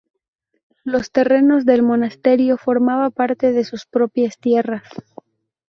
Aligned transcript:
Los 0.83 1.11
terrenos 1.11 1.63
del 1.63 1.83
monasterio 1.83 2.57
formaba 2.57 3.11
parte 3.11 3.51
de 3.51 3.63
sus 3.63 3.85
propias 3.85 4.39
tierras. 4.39 4.89